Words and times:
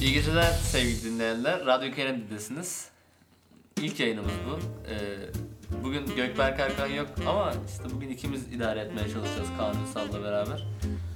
İyi 0.00 0.12
geceler 0.12 0.52
sevgili 0.52 1.04
dinleyenler. 1.04 1.66
Radyo 1.66 1.92
Kennedy'desiniz. 1.94 2.88
İlk 3.76 4.00
yayınımız 4.00 4.32
bu. 4.46 4.58
Ee, 4.90 5.18
bugün 5.84 6.06
Gökberk 6.16 6.60
Erkan 6.60 6.86
yok 6.86 7.08
ama 7.26 7.52
işte 7.68 7.84
bugün 7.94 8.08
ikimiz 8.08 8.52
idare 8.52 8.80
etmeye 8.80 9.08
çalışacağız 9.08 9.48
Kaan 9.56 9.76
Ünsal'la 9.82 10.22
beraber. 10.24 10.66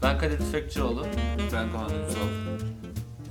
Ben 0.02 0.18
Kadir 0.18 0.38
Tüfekçioğlu. 0.38 1.06
Ben 1.52 1.72
Kaan 1.72 1.90
Ünsal. 1.94 2.28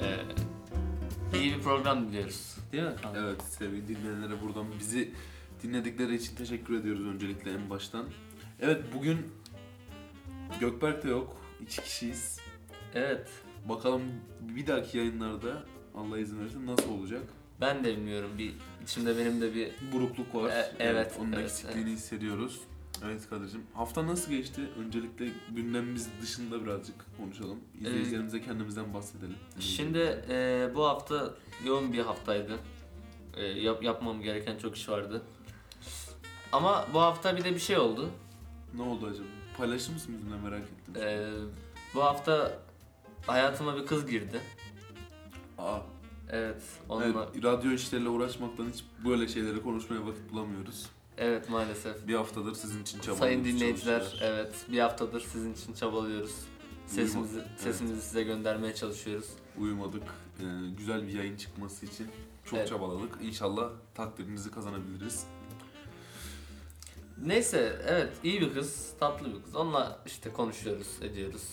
Ee, 0.01 1.37
iyi 1.37 1.55
bir 1.55 1.61
program 1.61 2.07
diliyoruz. 2.07 2.55
Değil 2.71 2.83
mi 2.83 2.95
Kaan? 3.03 3.15
Evet 3.15 3.41
sevgili 3.43 3.87
dinleyenlere 3.87 4.41
buradan 4.41 4.65
bizi 4.79 5.13
dinledikleri 5.63 6.15
için 6.15 6.35
teşekkür 6.35 6.79
ediyoruz 6.79 7.05
öncelikle 7.05 7.51
en 7.53 7.69
baştan. 7.69 8.05
Evet 8.61 8.81
bugün 8.95 9.27
Gökberk 10.59 11.03
de 11.03 11.09
yok. 11.09 11.37
İki 11.61 11.81
kişiyiz. 11.81 12.39
Evet. 12.95 13.29
Bakalım 13.69 14.01
bir 14.41 14.67
dahaki 14.67 14.97
yayınlarda 14.97 15.63
Allah 15.95 16.17
izin 16.19 16.39
verirse 16.39 16.65
nasıl 16.65 16.99
olacak? 16.99 17.21
Ben 17.61 17.83
de 17.83 17.97
bilmiyorum. 17.97 18.31
Bir 18.37 18.53
içimde 18.83 19.17
benim 19.17 19.41
de 19.41 19.55
bir 19.55 19.71
Burukluk 19.93 20.35
var. 20.35 20.49
E- 20.49 20.71
evet, 20.79 21.17
Onun 21.21 21.31
evet, 21.31 21.43
eksikliğini 21.43 21.89
hissediyoruz. 21.89 22.61
Evet 23.05 23.29
Kadir'cim. 23.29 23.63
Hafta 23.73 24.07
nasıl 24.07 24.31
geçti? 24.31 24.61
Öncelikle 24.79 25.29
gündemimiz 25.49 26.09
dışında 26.21 26.65
birazcık 26.65 26.95
konuşalım. 27.17 27.59
İzleyicilerimize 27.81 28.41
kendimizden 28.41 28.93
bahsedelim. 28.93 29.35
Şimdi 29.59 30.25
e, 30.29 30.69
bu 30.75 30.85
hafta 30.85 31.33
yoğun 31.65 31.93
bir 31.93 31.99
haftaydı. 31.99 32.57
E, 33.37 33.45
yap, 33.45 33.83
yapmam 33.83 34.21
gereken 34.21 34.57
çok 34.57 34.77
iş 34.77 34.89
vardı. 34.89 35.21
Ama 36.51 36.87
bu 36.93 36.99
hafta 37.01 37.37
bir 37.37 37.43
de 37.43 37.55
bir 37.55 37.59
şey 37.59 37.77
oldu. 37.77 38.09
Ne 38.75 38.81
oldu 38.81 39.05
acaba? 39.05 39.27
Paylaşır 39.57 39.93
mısın 39.93 40.15
bizimle 40.17 40.35
merak 40.37 40.61
ettim. 40.61 41.03
E, 41.03 41.29
bu 41.95 42.03
hafta 42.03 42.59
hayatıma 43.27 43.77
bir 43.77 43.85
kız 43.85 44.07
girdi. 44.07 44.41
Aa, 45.57 45.79
Evet, 46.29 46.61
onunla. 46.89 47.05
evet, 47.05 47.15
Evet, 47.35 47.43
radyo 47.43 47.71
işleriyle 47.71 48.09
uğraşmaktan 48.09 48.69
hiç 48.73 48.83
böyle 49.05 49.27
şeyleri 49.27 49.63
konuşmaya 49.63 50.05
vakit 50.05 50.31
bulamıyoruz. 50.31 50.85
maalesef. 51.49 52.07
Bir 52.07 52.15
haftadır 52.15 52.55
sizin 52.55 52.81
için 52.81 52.97
çabalıyoruz. 52.99 53.19
Sayın 53.19 53.45
dinleyiciler, 53.45 54.19
evet 54.21 54.55
bir 54.71 54.79
haftadır 54.79 55.21
sizin 55.21 55.53
için 55.53 55.73
çabalıyoruz. 55.73 56.35
Sesimizi 56.87 57.35
Uyuma- 57.37 57.41
evet. 57.49 57.59
sesimizi 57.59 58.01
size 58.01 58.23
göndermeye 58.23 58.75
çalışıyoruz. 58.75 59.29
Uyumadık. 59.59 60.03
Ee, 60.39 60.43
güzel 60.77 61.07
bir 61.07 61.13
yayın 61.13 61.37
çıkması 61.37 61.85
için 61.85 62.07
çok 62.45 62.59
Evet. 62.59 62.69
çabaladık. 62.69 63.17
İnşallah 63.21 63.69
takdirinizi 63.95 64.51
kazanabiliriz. 64.51 65.23
Neyse, 67.25 67.81
evet 67.87 68.13
iyi 68.23 68.41
bir 68.41 68.53
kız, 68.53 68.89
tatlı 68.99 69.27
bir 69.35 69.43
kız. 69.43 69.55
Onunla 69.55 69.99
işte 70.05 70.33
konuşuyoruz, 70.33 70.87
ediyoruz. 71.01 71.43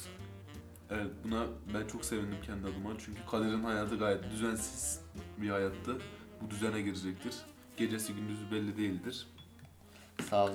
Evet 0.91 1.11
buna 1.25 1.47
ben 1.75 1.87
çok 1.87 2.05
sevindim 2.05 2.37
kendi 2.47 2.67
adıma. 2.67 2.91
Çünkü 3.05 3.21
Kadir'in 3.31 3.63
hayatı 3.65 3.97
gayet 3.97 4.31
düzensiz 4.31 5.01
bir 5.39 5.51
hayattı. 5.51 5.97
Bu 6.41 6.51
düzene 6.51 6.81
girecektir. 6.83 7.35
Gecesi 7.77 8.15
gündüzü 8.15 8.51
belli 8.51 8.77
değildir. 8.77 9.27
Sağ 10.31 10.45
olun. 10.45 10.55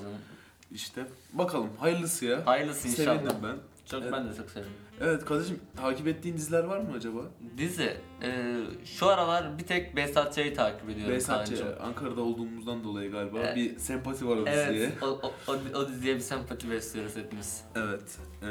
İşte 0.72 1.06
bakalım 1.34 1.70
hayırlısı 1.80 2.26
ya. 2.26 2.46
Hayırlısı 2.48 2.88
inşallah. 2.88 3.16
Sevindim 3.20 3.38
ben. 3.44 3.56
Çok 3.86 4.02
Evet. 4.02 4.14
ben 4.14 4.30
de 4.30 4.36
çok 4.36 4.50
sevindim. 4.50 4.74
Evet 5.02 5.26
Kadir'cim 5.26 5.60
takip 5.76 6.08
ettiğin 6.08 6.38
diziler 6.38 6.64
var 6.64 6.78
mı 6.80 6.94
acaba? 6.98 7.20
Dizi. 7.58 7.98
e, 8.24 8.56
şu 8.86 9.08
aralar 9.10 9.58
bir 9.58 9.64
tek 9.64 9.96
Behzat 9.96 10.36
Ç'yi 10.36 10.54
takip 10.54 10.90
ediyorum 10.90 11.20
Kaan'cığım. 11.28 11.68
Ankara'da 11.82 12.22
olduğumuzdan 12.22 12.84
dolayı 12.84 13.12
galiba 13.12 13.40
Evet. 13.40 13.56
bir 13.56 13.80
sempati 13.80 14.28
var 14.28 14.38
o 14.38 14.46
diziye. 14.46 14.64
Evet, 14.66 15.04
o, 15.04 15.06
o, 15.08 15.34
o, 15.48 15.52
o 15.76 15.88
diziye 15.90 16.16
bir 16.16 16.20
sempati 16.22 16.72
besliyoruz 16.72 17.16
hepimiz. 17.16 17.64
Evet. 17.76 18.18
e, 18.42 18.48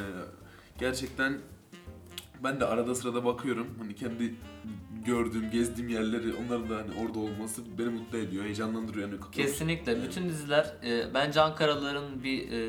gerçekten 0.78 1.38
ben 2.44 2.60
de 2.60 2.66
arada 2.66 2.94
sırada 2.94 3.24
bakıyorum. 3.24 3.66
Hani 3.78 3.94
kendi 3.94 4.34
gördüğüm, 5.06 5.50
gezdiğim 5.50 5.88
yerleri, 5.88 6.34
onların 6.34 6.70
da 6.70 6.76
hani 6.76 7.06
orada 7.06 7.18
olması 7.18 7.62
beni 7.78 7.88
mutlu 7.88 8.18
ediyor, 8.18 8.44
heyecanlandırıyor. 8.44 9.08
Yani 9.08 9.20
Kesinlikle. 9.32 9.92
Evet. 9.92 10.08
Bütün 10.08 10.28
diziler, 10.28 10.74
e, 10.84 11.14
bence 11.14 11.40
Ankaralıların 11.40 12.22
bir 12.24 12.52
e, 12.52 12.62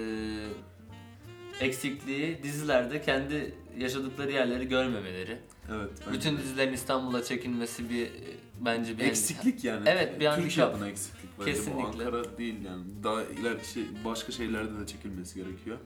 eksikliği 1.59 2.43
dizilerde 2.43 3.01
kendi 3.01 3.55
yaşadıkları 3.77 4.31
yerleri 4.31 4.67
görmemeleri. 4.67 5.37
Evet. 5.71 5.89
Bütün 6.13 6.37
de. 6.37 6.41
dizilerin 6.41 6.73
İstanbul'a 6.73 7.23
çekilmesi 7.23 7.89
bir 7.89 8.05
e, 8.05 8.11
bence 8.59 8.97
bir 8.97 9.03
eksiklik 9.03 9.63
yani. 9.63 9.89
Evet, 9.89 10.19
bir 10.19 10.31
Türkiye 10.31 10.65
adına 10.65 10.89
eksiklik 10.89 11.29
bence. 11.39 11.51
Kesinlikle. 11.51 11.83
Bu 11.83 11.87
Ankara 11.87 12.37
değil 12.37 12.55
yani. 12.65 12.83
Daha 13.03 13.23
ileriki 13.23 13.71
şey, 13.71 13.83
başka 14.05 14.31
şehirlerde 14.31 14.79
de 14.79 14.87
çekilmesi 14.87 15.43
gerekiyor. 15.43 15.77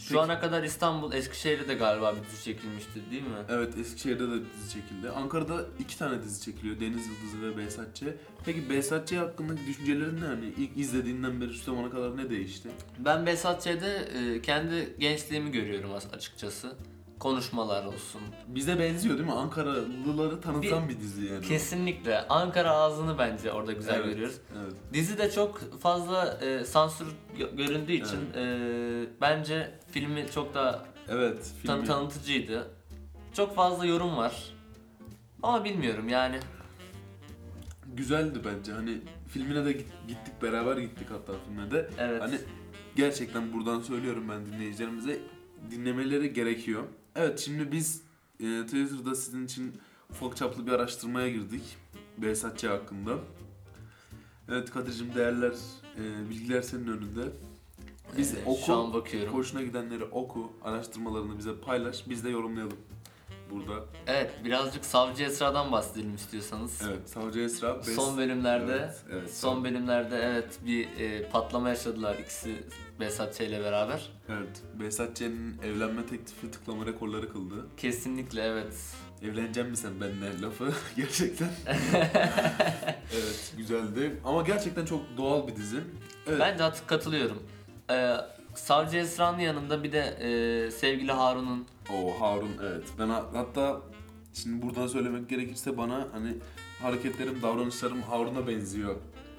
Şu 0.00 0.08
Peki. 0.08 0.20
ana 0.20 0.40
kadar 0.40 0.62
İstanbul, 0.62 1.12
Eskişehir'de 1.12 1.68
de 1.68 1.74
galiba 1.74 2.14
bir 2.16 2.22
dizi 2.30 2.44
çekilmişti 2.44 3.00
değil 3.10 3.22
mi? 3.22 3.28
Evet 3.48 3.78
Eskişehir'de 3.78 4.30
de 4.30 4.34
dizi 4.54 4.72
çekildi. 4.72 5.10
Ankara'da 5.10 5.64
iki 5.78 5.98
tane 5.98 6.22
dizi 6.22 6.42
çekiliyor. 6.44 6.80
Deniz 6.80 7.06
Yıldızı 7.08 7.42
ve 7.42 7.56
Behzatçı. 7.56 8.16
Peki 8.44 8.70
Behzatçı 8.70 9.18
hakkındaki 9.18 9.66
düşüncelerin 9.66 10.20
ne? 10.20 10.26
Hani 10.26 10.44
ilk 10.58 10.76
izlediğinden 10.76 11.40
beri 11.40 11.52
şu 11.54 11.64
zamana 11.64 11.90
kadar 11.90 12.16
ne 12.16 12.30
değişti? 12.30 12.68
Ben 12.98 13.26
Behzat 13.26 13.62
Ç'de 13.62 14.08
e, 14.36 14.42
kendi 14.42 14.94
gençliğimi 14.98 15.50
görüyorum 15.50 15.92
as- 15.94 16.14
açıkçası. 16.14 16.72
Konuşmalar 17.20 17.84
olsun. 17.84 18.20
Bize 18.48 18.78
benziyor 18.78 19.14
değil 19.18 19.28
mi? 19.28 19.34
Ankaralıları 19.34 20.40
tanıtan 20.40 20.88
bir, 20.88 21.00
dizi 21.00 21.24
yani. 21.24 21.46
Kesinlikle. 21.46 22.28
Ankara 22.28 22.70
ağzını 22.70 23.18
bence 23.18 23.52
orada 23.52 23.72
güzel 23.72 23.94
Evet, 23.94 24.04
görüyoruz. 24.06 24.36
Evet. 24.62 24.72
Dizi 24.92 25.18
de 25.18 25.30
çok 25.30 25.80
fazla 25.80 26.38
e, 26.42 26.64
sansür 26.64 27.06
gö- 27.38 27.56
göründüğü 27.56 27.92
için 27.92 28.18
e, 28.36 28.44
bence 29.20 29.78
filmi 29.90 30.26
çok 30.34 30.54
da 30.54 30.86
Evet. 31.08 31.50
tan- 31.66 31.76
filmi- 31.78 31.86
tanıtıcıydı. 31.86 32.70
Çok 33.32 33.54
fazla 33.56 33.86
yorum 33.86 34.16
var. 34.16 34.54
Ama 35.42 35.64
bilmiyorum 35.64 36.08
yani. 36.08 36.38
Güzeldi 37.94 38.38
bence. 38.44 38.72
Hani 38.72 38.98
filmine 39.28 39.64
de 39.64 39.72
git- 39.72 39.92
gittik 40.08 40.42
beraber 40.42 40.76
gittik 40.76 41.06
hatta 41.10 41.32
filmine 41.46 41.70
de. 41.70 41.90
Evet. 41.98 42.22
Hani 42.22 42.38
gerçekten 42.96 43.52
buradan 43.52 43.80
söylüyorum 43.80 44.24
ben 44.28 44.46
dinleyicilerimize 44.46 45.18
dinlemeleri 45.70 46.32
gerekiyor. 46.32 46.82
Evet 47.16 47.38
şimdi 47.38 47.72
biz 47.72 48.02
e, 48.40 48.62
Twitter'da 48.64 49.14
sizin 49.14 49.44
için 49.44 49.72
ufak 50.10 50.36
çaplı 50.36 50.66
bir 50.66 50.72
araştırmaya 50.72 51.28
girdik. 51.28 51.62
Behzatçı 52.18 52.68
hakkında. 52.68 53.18
Evet 54.48 54.70
Kadir'cim 54.70 55.14
değerler, 55.14 55.52
e, 55.96 56.30
bilgiler 56.30 56.62
senin 56.62 56.86
önünde. 56.86 57.32
Biz 58.18 58.34
oku, 58.46 58.66
şu 58.66 58.74
an 58.74 58.92
bakıyorum. 58.92 59.34
hoşuna 59.34 59.62
gidenleri 59.62 60.04
oku, 60.04 60.52
araştırmalarını 60.62 61.38
bize 61.38 61.60
paylaş, 61.60 62.08
biz 62.08 62.24
de 62.24 62.30
yorumlayalım 62.30 62.78
burada. 63.50 63.84
Evet, 64.06 64.30
birazcık 64.44 64.84
Savcı 64.84 65.24
Esra'dan 65.24 65.72
bahsedelim 65.72 66.14
istiyorsanız. 66.14 66.82
Evet, 66.88 67.08
Savcı 67.10 67.40
Esra. 67.40 67.68
Bes- 67.68 67.94
Son 67.94 68.18
bölümlerde 68.18 68.72
Evet, 68.72 69.00
evet, 69.12 69.34
son 69.34 69.64
bölümlerde 69.64 70.16
evet 70.18 70.58
bir 70.66 70.88
e, 71.00 71.28
patlama 71.28 71.68
yaşadılar 71.68 72.18
ikisi 72.18 72.64
Behzat 73.00 73.34
Ç. 73.34 73.40
ile 73.40 73.60
beraber. 73.64 74.10
Evet, 74.28 74.62
Behzat 74.80 75.16
Ç'nin 75.16 75.58
evlenme 75.62 76.06
teklifi 76.06 76.50
tıklama 76.50 76.86
rekorları 76.86 77.32
kıldı. 77.32 77.66
Kesinlikle 77.76 78.42
evet. 78.42 78.74
Evlenecek 79.22 79.70
misin 79.70 79.88
sen 79.88 80.00
benimle 80.00 80.40
lafı 80.42 80.72
gerçekten. 80.96 81.48
evet, 83.14 83.54
güzeldi. 83.56 84.20
Ama 84.24 84.42
gerçekten 84.42 84.84
çok 84.84 85.00
doğal 85.16 85.48
bir 85.48 85.56
dizi. 85.56 85.80
Evet, 86.26 86.40
Ben 86.40 86.58
de 86.58 86.70
katılıyorum. 86.86 87.42
Ee, 87.90 88.16
Savcı 88.60 88.96
Esra'nın 88.96 89.38
yanında 89.38 89.82
bir 89.82 89.92
de 89.92 89.98
e, 90.20 90.70
sevgili 90.70 91.12
Harun'un 91.12 91.66
o 91.94 92.20
Harun 92.20 92.50
evet. 92.62 92.84
Ben 92.98 93.08
ha- 93.08 93.26
hatta 93.34 93.80
şimdi 94.34 94.62
buradan 94.66 94.86
söylemek 94.86 95.28
gerekirse 95.28 95.78
bana 95.78 96.08
hani 96.12 96.34
hareketlerim, 96.82 97.42
davranışlarım 97.42 98.02
Harun'a 98.02 98.46
benziyor 98.46 98.96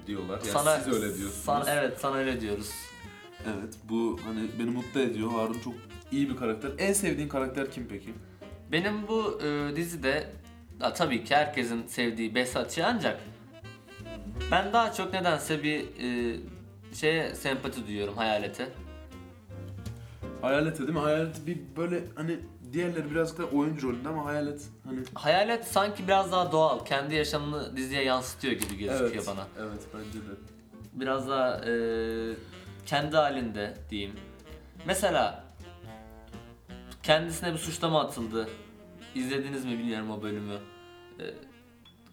diyorlar. 0.08 0.40
Yani 0.40 0.52
sana 0.52 0.78
siz 0.80 0.94
öyle 0.94 1.06
diyorsunuz. 1.18 1.44
Sana, 1.46 1.72
evet 1.72 1.98
sana 2.00 2.16
öyle 2.16 2.42
diyoruz. 2.42 2.70
Evet, 3.46 3.74
bu 3.90 4.20
hani 4.26 4.50
beni 4.60 4.70
mutlu 4.70 5.00
ediyor. 5.00 5.32
Harun 5.32 5.60
çok 5.64 5.74
iyi 6.12 6.30
bir 6.30 6.38
karakter. 6.38 6.72
En 6.78 6.94
sevdiğin 6.94 7.30
karakter 7.30 7.72
kim 7.72 7.88
peki? 7.88 8.14
Benim 8.72 9.08
bu 9.08 9.42
e, 9.44 9.76
dizide 9.76 10.28
ya, 10.82 10.94
tabii 10.94 11.24
ki 11.24 11.36
herkesin 11.36 11.88
sevdiği 11.88 12.36
Behzat 12.36 12.72
Ç. 12.72 12.80
ancak 12.80 13.20
ben 14.52 14.74
daha 14.74 14.94
çok 14.94 15.14
nedense 15.14 15.64
bir 15.64 15.80
e, 15.80 16.38
şeye 16.94 17.36
sempati 17.36 17.88
duyuyorum 17.88 18.18
hayalete. 18.18 18.70
Hayalet 20.42 20.80
değil 20.80 20.90
mi? 20.90 21.00
Hayalet 21.00 21.48
bir 21.48 21.58
böyle 21.78 22.04
hani 22.16 22.40
diğerleri 22.74 23.12
birazcık 23.12 23.38
da 23.38 23.46
oyuncu 23.46 23.90
rolünde 23.90 24.10
ama 24.10 24.26
Hayalet 24.26 24.62
hani 24.86 25.00
Hayalet 25.14 25.66
sanki 25.66 26.08
biraz 26.08 26.32
daha 26.32 26.52
doğal, 26.52 26.86
kendi 26.86 27.16
yaşamını 27.16 27.78
diziye 27.78 28.04
yansıtıyor 28.04 28.54
gibi 28.54 28.78
gözüküyor 28.78 29.12
evet, 29.12 29.28
bana. 29.28 29.48
Evet 29.60 29.82
bence 29.94 30.20
de. 30.20 30.34
Biraz 30.94 31.30
daha 31.30 31.66
e, 31.66 31.74
kendi 32.86 33.16
halinde 33.16 33.78
diyeyim. 33.90 34.14
Mesela 34.86 35.44
kendisine 37.04 37.54
bir 37.54 37.58
suçlama 37.58 38.02
atıldı. 38.02 38.50
İzlediniz 39.16 39.66
mi 39.66 39.72
bilmiyorum 39.72 40.12
o 40.12 40.22
bölümü. 40.22 40.58
E, 41.20 41.24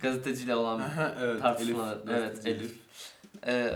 gazeteciyle 0.01 0.57
olan 0.57 0.81
Aha, 0.81 1.15
evet, 1.21 1.43
tartışma. 1.43 1.93
Elif, 1.93 2.03
evet 2.09 2.47
Elif. 2.47 2.77
E, 3.47 3.73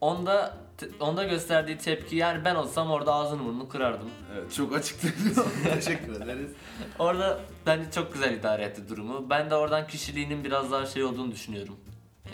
onda 0.00 0.63
onda 1.00 1.24
gösterdiği 1.24 1.78
tepki 1.78 2.16
yani 2.16 2.44
ben 2.44 2.54
olsam 2.54 2.90
orada 2.90 3.14
ağzını 3.14 3.44
burnunu 3.44 3.68
kırardım. 3.68 4.08
Evet, 4.34 4.54
çok 4.54 4.76
açıklayıcı. 4.76 5.34
Teşekkür 5.74 6.12
ederiz. 6.22 6.50
Orada 6.98 7.40
bence 7.66 7.90
çok 7.90 8.12
güzel 8.12 8.32
idare 8.34 8.62
etti 8.62 8.88
durumu. 8.88 9.30
Ben 9.30 9.50
de 9.50 9.54
oradan 9.54 9.86
kişiliğinin 9.86 10.44
biraz 10.44 10.72
daha 10.72 10.86
şey 10.86 11.04
olduğunu 11.04 11.32
düşünüyorum. 11.32 11.76
Ee, 12.26 12.30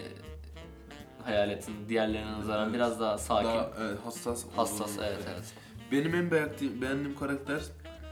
hayaletin 1.25 1.75
diğerlerine 1.89 2.33
nazaran 2.33 2.65
Evet. 2.65 2.75
biraz 2.75 3.01
daha 3.01 3.19
sakin, 3.19 3.49
Daha 3.49 3.71
evet, 3.81 3.99
hassas. 4.05 4.45
hassas 4.57 4.81
olduğunu- 4.93 5.05
evet 5.07 5.21
evet. 5.35 5.45
Benim 5.93 6.15
en 6.15 6.31
beğendiğim, 6.31 6.83
beğendiğim 6.83 7.19
karakter 7.19 7.61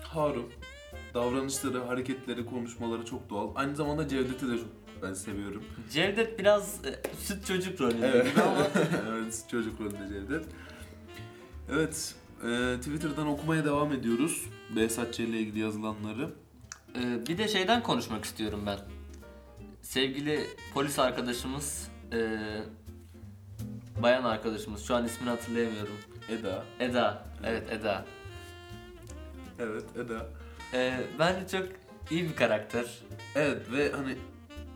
Harun. 0.02 0.46
Davranışları, 1.14 1.84
hareketleri, 1.84 2.46
konuşmaları 2.46 3.04
çok 3.04 3.30
doğal. 3.30 3.48
Aynı 3.54 3.76
zamanda 3.76 4.08
Cevdet'i 4.08 4.48
de 4.52 4.58
çok 4.58 4.66
ben 5.03 5.15
seviyorum. 5.15 5.65
Cevdet 5.91 6.39
biraz 6.39 6.85
e, 6.85 7.00
süt 7.19 7.47
çocuk 7.47 7.81
rolünde 7.81 8.06
Evet. 8.06 8.31
gibi 8.31 8.43
ama 8.43 8.67
evet, 9.09 9.45
çocuk 9.50 9.81
rolünde 9.81 10.09
Cevdet. 10.09 10.45
Evet, 11.73 12.15
e, 12.45 12.77
Twitter'dan 12.79 13.27
okumaya 13.27 13.65
devam 13.65 13.93
ediyoruz. 13.93 14.45
Behzatçı 14.77 15.23
ile 15.23 15.39
ilgili 15.39 15.59
yazılanları. 15.59 16.31
Ee, 16.97 17.27
bir 17.29 17.39
de 17.39 17.49
şeyden 17.49 17.83
konuşmak 17.83 18.25
istiyorum 18.25 18.62
ben. 18.67 18.79
Sevgili 19.83 20.47
polis 20.75 20.99
arkadaşımız, 20.99 21.89
e, 22.12 22.39
bayan 24.03 24.25
arkadaşımız, 24.25 24.83
şu 24.85 24.95
an 24.95 25.05
ismini 25.05 25.31
hatırlayamıyorum. 25.31 25.95
Eda. 26.29 26.65
Eda, 26.81 27.25
evet 27.45 27.73
Eda. 27.73 28.05
Evet, 29.59 29.85
Eda. 29.97 30.27
Ee, 30.75 31.00
bence 31.19 31.59
çok 31.59 31.69
iyi 32.11 32.25
bir 32.25 32.37
karakter. 32.37 32.85
Evet 33.35 33.73
ve 33.73 33.93
hani 33.93 34.17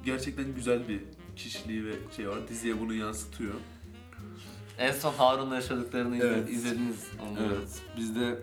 gerçekten 0.04 0.54
güzel 0.54 0.88
bir 0.88 1.00
kişiliği 1.36 1.86
ve 1.86 1.92
şey 2.16 2.28
var. 2.28 2.48
Diziye 2.48 2.80
bunu 2.80 2.94
yansıtıyor. 2.94 3.54
En 4.78 4.92
son 4.92 5.12
Harun'la 5.14 5.54
yaşadıklarını 5.54 6.16
izle- 6.16 6.26
Evet. 6.26 6.50
izlediniz 6.50 7.06
umuyorum. 7.30 7.56
Evet. 7.58 7.82
Biz 7.96 8.16
de 8.16 8.38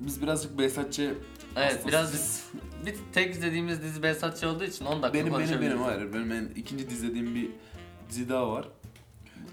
biz 0.00 0.22
birazcık 0.22 0.58
Behzatçı 0.58 1.14
Evet, 1.56 1.84
biraz 1.88 2.40
bir 2.86 2.94
tek 3.12 3.34
izlediğimiz 3.34 3.82
dizi 3.82 4.02
Behzatçı 4.02 4.48
olduğu 4.48 4.64
için 4.64 4.84
10 4.84 4.92
dakika 5.02 5.14
benim 5.14 5.26
benim 5.26 5.32
konuşabiliriz. 5.34 5.72
benim 5.74 5.82
hayır. 5.84 6.12
Benim 6.12 6.32
en, 6.32 6.44
ikinci 6.56 6.84
izlediğim 6.84 7.34
bir 7.34 7.50
dizi 8.10 8.28
daha 8.28 8.52
var. 8.52 8.68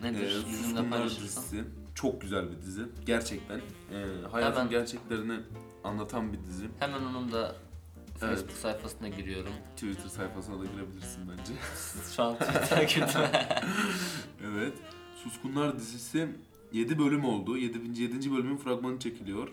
Nedir? 0.04 0.22
Ee, 0.22 0.26
Bizimle 0.26 0.58
Suskunlar 0.58 0.90
paylaşırsan. 0.90 1.44
dizisi. 1.44 1.64
Çok 1.96 2.22
güzel 2.22 2.46
bir 2.52 2.62
dizi. 2.62 2.82
Gerçekten. 3.06 3.58
Ee, 3.58 4.06
hayatın 4.32 4.58
Hemen. 4.60 4.70
gerçeklerini 4.72 5.40
anlatan 5.84 6.34
bir 6.34 6.40
dizi. 6.48 6.66
Hemen 6.80 7.02
onun 7.02 7.32
da 7.32 7.56
Evet. 8.24 8.36
Facebook 8.36 8.58
sayfasına 8.58 9.08
giriyorum. 9.08 9.54
Twitter 9.76 10.10
sayfasına 10.10 10.60
da 10.60 10.66
girebilirsin 10.66 11.24
bence. 11.32 11.54
Şu 12.16 12.24
an 12.24 12.36
Twitter'a 12.36 12.84
girdim. 12.84 13.42
evet. 14.54 14.74
Suskunlar 15.24 15.80
dizisi 15.80 16.28
7 16.74 17.00
bölüm 17.00 17.26
oldu. 17.26 17.58
7. 17.58 18.02
7. 18.02 18.32
bölümün 18.32 18.58
fragmanı 18.58 19.00
çekiliyor. 19.00 19.48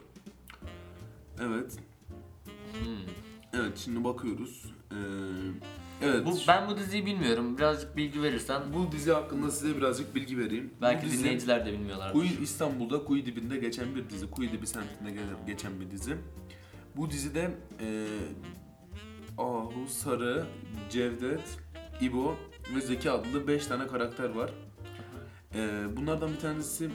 Evet. 1.40 1.76
Hmm. 2.82 3.12
Evet 3.54 3.78
şimdi 3.78 4.04
bakıyoruz. 4.04 4.64
Ee, 4.90 4.94
evet. 6.02 6.26
Bu, 6.26 6.38
ben 6.48 6.68
bu 6.68 6.76
diziyi 6.78 7.06
bilmiyorum. 7.06 7.58
Birazcık 7.58 7.96
bilgi 7.96 8.22
verirsen 8.22 8.62
Bu 8.74 8.92
dizi 8.92 9.12
hakkında 9.12 9.50
size 9.50 9.76
birazcık 9.76 10.14
bilgi 10.14 10.38
vereyim. 10.38 10.70
belki 10.82 11.06
Bu 11.06 11.10
dizi, 11.10 11.18
dinleyiciler 11.24 11.66
de 11.66 11.72
bilmiyorlar. 11.72 12.12
Kuyu 12.12 12.28
İstanbul'da 12.42 13.04
Kuyu 13.04 13.26
dibinde 13.26 13.56
geçen 13.58 13.94
bir 13.94 14.10
dizi. 14.10 14.30
Kuyu 14.30 14.52
dibi 14.52 14.66
semtinde 14.66 15.10
ge- 15.10 15.46
geçen 15.46 15.80
bir 15.80 15.90
dizi. 15.90 16.16
Bu 16.96 17.10
dizide 17.10 17.50
e, 17.80 18.06
Ahu, 19.38 19.86
Sarı, 19.88 20.46
Cevdet, 20.90 21.58
İbo 22.00 22.34
ve 22.74 22.80
Zeki 22.80 23.10
adlı 23.10 23.48
5 23.48 23.66
tane 23.66 23.86
karakter 23.86 24.30
var. 24.30 24.50
E, 25.54 25.86
bunlardan 25.96 26.30
bir 26.32 26.38
tanesi 26.38 26.90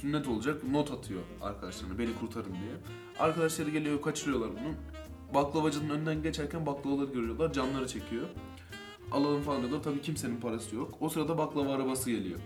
sünnet 0.00 0.28
olacak 0.28 0.64
not 0.64 0.90
atıyor 0.90 1.20
arkadaşlarına 1.42 1.98
beni 1.98 2.14
kurtarın 2.14 2.52
diye. 2.52 2.72
Arkadaşları 3.18 3.70
geliyor 3.70 4.02
kaçırıyorlar 4.02 4.50
bunu. 4.50 4.74
Baklavacının 5.34 5.90
önünden 5.90 6.22
geçerken 6.22 6.66
baklavaları 6.66 7.12
görüyorlar 7.12 7.52
canları 7.52 7.88
çekiyor. 7.88 8.26
Alalım 9.12 9.42
falan 9.42 9.60
diyorlar 9.60 9.82
tabii 9.82 10.00
kimsenin 10.02 10.40
parası 10.40 10.76
yok. 10.76 10.94
O 11.00 11.08
sırada 11.08 11.38
baklava 11.38 11.74
arabası 11.74 12.10
geliyor. 12.10 12.38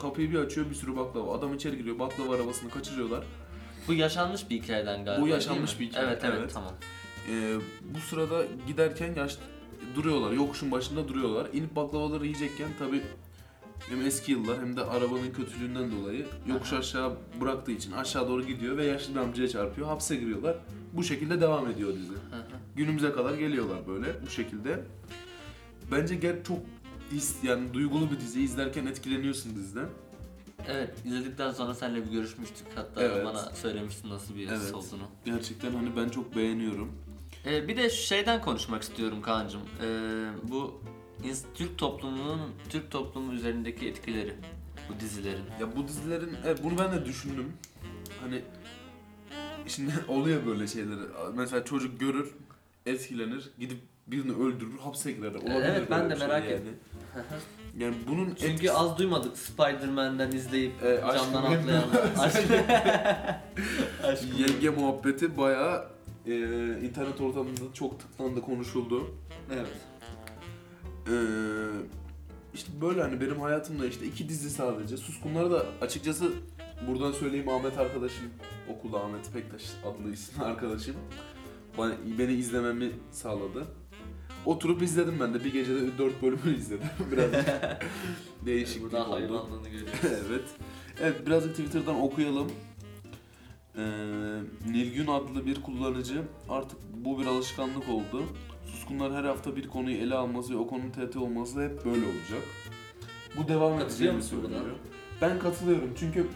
Kapıyı 0.00 0.30
bir 0.30 0.38
açıyor 0.38 0.70
bir 0.70 0.74
sürü 0.74 0.96
baklava. 0.96 1.34
Adam 1.38 1.54
içeri 1.54 1.76
giriyor 1.76 1.98
baklava 1.98 2.34
arabasını 2.34 2.70
kaçırıyorlar. 2.70 3.24
Bu 3.88 3.94
yaşanmış 3.94 4.50
bir 4.50 4.62
hikayeden 4.62 5.04
galiba. 5.04 5.22
Bu 5.22 5.28
yaşanmış 5.28 5.80
bir 5.80 5.86
hikaye, 5.86 6.06
Evet 6.06 6.20
evet, 6.24 6.36
evet. 6.40 6.54
tamam. 6.54 6.72
Ee, 7.28 7.56
bu 7.94 7.98
sırada 8.00 8.44
giderken 8.66 9.14
yaş 9.14 9.36
duruyorlar. 9.94 10.32
Yokuşun 10.32 10.70
başında 10.70 11.08
duruyorlar. 11.08 11.48
İnip 11.52 11.76
baklavaları 11.76 12.26
yiyecekken 12.26 12.70
tabi 12.78 13.02
hem 13.88 14.06
eski 14.06 14.32
yıllar 14.32 14.60
hem 14.60 14.76
de 14.76 14.84
arabanın 14.84 15.32
kötülüğünden 15.32 15.90
dolayı 15.92 16.26
yokuş 16.46 16.72
aşağı 16.72 17.16
bıraktığı 17.40 17.72
için 17.72 17.92
aşağı 17.92 18.28
doğru 18.28 18.46
gidiyor 18.46 18.76
ve 18.76 18.84
yaşlı 18.84 19.14
bir 19.14 19.20
amcaya 19.20 19.48
çarpıyor. 19.48 19.86
Hapse 19.88 20.16
giriyorlar. 20.16 20.56
Bu 20.92 21.04
şekilde 21.04 21.40
devam 21.40 21.70
ediyor 21.70 21.92
dizi. 21.94 22.12
Günümüze 22.76 23.12
kadar 23.12 23.34
geliyorlar 23.34 23.78
böyle 23.88 24.06
bu 24.26 24.30
şekilde. 24.30 24.84
Bence 25.92 26.14
ger 26.14 26.44
çok 26.44 26.58
his 27.12 27.36
yani 27.42 27.74
duygulu 27.74 28.10
bir 28.10 28.20
dizi 28.20 28.42
izlerken 28.42 28.86
etkileniyorsun 28.86 29.56
diziden. 29.56 29.86
Evet 30.68 30.90
izledikten 31.04 31.52
sonra 31.52 31.74
seninle 31.74 32.06
bir 32.06 32.10
görüşmüştük. 32.10 32.66
Hatta 32.74 33.02
Evet. 33.02 33.24
bana 33.26 33.38
söylemiştin 33.38 34.10
nasıl 34.10 34.36
bir 34.36 34.48
Evet. 34.48 34.74
olduğunu. 34.74 35.02
Gerçekten 35.24 35.74
hani 35.74 35.96
ben 35.96 36.08
çok 36.08 36.36
beğeniyorum. 36.36 36.92
Ee, 37.46 37.68
bir 37.68 37.76
de 37.76 37.90
şeyden 37.90 38.42
konuşmak 38.42 38.82
istiyorum 38.82 39.22
Kaan'cığım. 39.22 39.60
Ee, 39.82 40.28
bu 40.42 40.80
Türk 41.54 41.78
toplumunun 41.78 42.40
Türk 42.68 42.90
toplumu 42.90 43.32
üzerindeki 43.32 43.88
etkileri 43.88 44.34
bu 44.88 45.00
dizilerin. 45.00 45.44
Ya 45.60 45.76
bu 45.76 45.88
dizilerin, 45.88 46.36
evet 46.46 46.58
bunu 46.64 46.78
ben 46.78 46.92
de 46.92 47.04
düşündüm. 47.06 47.52
Hani 48.22 48.42
şimdi 49.66 49.92
oluyor 50.08 50.46
böyle 50.46 50.66
şeyler. 50.66 50.98
Mesela 51.34 51.64
çocuk 51.64 52.00
görür, 52.00 52.34
etkilenir, 52.86 53.50
gidip 53.58 53.78
birini 54.06 54.32
öldürür, 54.32 54.78
hapse 54.78 55.12
girer. 55.12 55.34
Olabilir 55.34 55.62
evet, 55.62 55.90
ben 55.90 56.10
de 56.10 56.16
şey 56.16 56.26
merak 56.28 56.44
yani. 56.44 56.54
ettim. 56.54 56.76
Yani 57.78 57.94
bunun 58.08 58.26
Çünkü 58.34 58.52
etkisi- 58.52 58.72
az 58.72 58.98
duymadık 58.98 59.38
Spider-Man'den 59.38 60.32
izleyip 60.32 60.82
E, 60.84 61.00
camdan 61.14 61.42
atlayan. 61.42 61.84
Aşk. 64.02 64.24
yenge 64.38 64.70
muhabbeti 64.70 65.36
bayağı 65.36 65.88
e, 66.26 66.32
internet 66.82 67.20
ortamında 67.20 67.74
çok 67.74 68.00
tıklandı, 68.00 68.40
konuşuldu. 68.40 69.10
evet. 69.52 69.66
Ee, 71.08 71.12
işte 72.54 72.72
böyle 72.80 73.02
hani 73.02 73.20
benim 73.20 73.40
hayatımda 73.40 73.86
işte 73.86 74.06
iki 74.06 74.28
dizi 74.28 74.50
sadece. 74.50 74.96
Suskunları 74.96 75.50
da 75.50 75.66
açıkçası 75.80 76.32
buradan 76.88 77.12
söyleyeyim 77.12 77.48
Ahmet 77.48 77.78
arkadaşım 77.78 78.24
okulda 78.68 79.00
Ahmet 79.04 79.32
Pektaş 79.32 79.62
adlı 79.84 80.12
isim 80.12 80.42
arkadaşım. 80.42 80.96
Bana, 81.78 81.92
beni 82.18 82.32
izlememi 82.32 82.90
sağladı. 83.10 83.66
Oturup 84.46 84.82
izledim 84.82 85.14
ben 85.20 85.34
de 85.34 85.44
bir 85.44 85.52
gecede 85.52 85.98
dört 85.98 86.22
bölümü 86.22 86.56
izledim. 86.56 86.86
Biraz 87.12 87.30
değişik 88.46 88.82
Burada 88.82 89.06
oldu. 89.06 89.14
hayvanlığını 89.14 89.68
görüyoruz. 89.68 89.94
evet. 90.28 90.44
Evet 91.00 91.26
birazcık 91.26 91.50
Twitter'dan 91.50 92.00
okuyalım. 92.00 92.52
Ee, 93.76 93.80
Nilgün 95.00 95.12
adlı 95.12 95.46
bir 95.46 95.62
kullanıcı 95.62 96.22
artık 96.48 96.78
bu 96.94 97.20
bir 97.20 97.26
alışkanlık 97.26 97.88
oldu. 97.88 98.24
Suskunlar 98.66 99.12
her 99.12 99.24
hafta 99.24 99.56
bir 99.56 99.68
konuyu 99.68 99.96
ele 99.96 100.14
alması 100.14 100.52
ve 100.52 100.56
o 100.56 100.66
konunun 100.66 100.90
TT 100.90 101.16
olması 101.16 101.62
hep 101.62 101.84
böyle 101.84 102.06
olacak. 102.06 102.42
Bu 103.36 103.48
devam 103.48 103.80
edeceğini 103.80 104.22
söylüyor. 104.22 104.60
Ben 105.20 105.38
katılıyorum 105.38 105.90
çünkü 105.98 106.26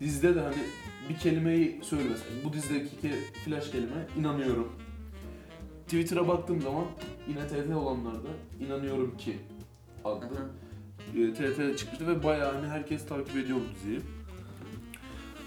dizide 0.00 0.34
de 0.34 0.40
hani 0.40 0.56
bir 1.08 1.16
kelimeyi 1.16 1.80
söylemesin. 1.82 2.26
Bu 2.44 2.52
dizideki 2.52 3.06
ke- 3.08 3.22
flash 3.44 3.70
kelime 3.70 4.06
inanıyorum. 4.18 4.72
Twitter'a 5.84 6.28
baktığım 6.28 6.60
zaman 6.60 6.84
yine 7.28 7.46
TT 7.46 7.76
olanlarda 7.76 8.28
inanıyorum 8.60 9.16
ki 9.16 9.36
adlı 10.04 10.50
e, 11.16 11.34
TRT 11.34 11.78
çıkmıştı 11.78 12.06
ve 12.06 12.22
bayağı 12.24 12.54
hani 12.54 12.68
herkes 12.68 13.06
takip 13.06 13.36
ediyor 13.36 13.58
bu 13.58 13.74
diziyi. 13.74 14.00